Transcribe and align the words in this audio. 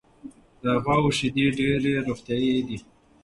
د 0.61 0.63
غواوو 0.83 1.15
شیدې 1.17 1.45
ډېرې 1.57 1.93
روغتیایي 2.07 2.59
دي. 2.67 2.77